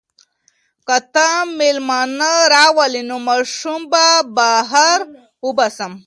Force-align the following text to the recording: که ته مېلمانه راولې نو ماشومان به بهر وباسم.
که 0.87 0.97
ته 1.13 1.27
مېلمانه 1.57 2.33
راولې 2.53 3.01
نو 3.09 3.17
ماشومان 3.27 3.83
به 3.93 4.05
بهر 4.35 4.99
وباسم. 5.45 5.91